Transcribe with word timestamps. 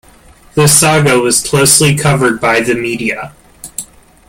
The 0.55 0.65
saga 0.67 1.19
was 1.19 1.43
closely 1.47 1.95
covered 1.95 2.41
by 2.41 2.59
the 2.61 2.73
media. 2.73 3.33